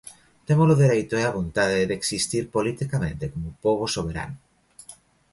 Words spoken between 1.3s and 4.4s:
vontade de existir politicamente como pobo soberano.